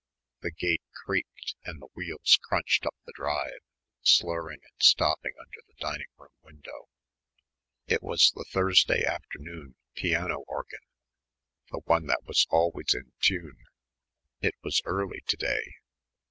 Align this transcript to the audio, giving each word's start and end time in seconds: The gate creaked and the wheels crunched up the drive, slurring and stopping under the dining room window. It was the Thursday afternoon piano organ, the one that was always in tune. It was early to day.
The 0.39 0.49
gate 0.49 0.81
creaked 1.05 1.53
and 1.63 1.79
the 1.79 1.89
wheels 1.95 2.39
crunched 2.41 2.87
up 2.87 2.95
the 3.05 3.13
drive, 3.15 3.59
slurring 4.01 4.57
and 4.63 4.73
stopping 4.81 5.33
under 5.39 5.61
the 5.67 5.75
dining 5.79 6.07
room 6.17 6.31
window. 6.41 6.89
It 7.85 8.01
was 8.01 8.31
the 8.33 8.47
Thursday 8.51 9.03
afternoon 9.05 9.75
piano 9.93 10.39
organ, 10.47 10.79
the 11.69 11.81
one 11.85 12.07
that 12.07 12.23
was 12.23 12.47
always 12.49 12.95
in 12.95 13.11
tune. 13.19 13.67
It 14.41 14.55
was 14.63 14.81
early 14.85 15.21
to 15.27 15.37
day. 15.37 15.75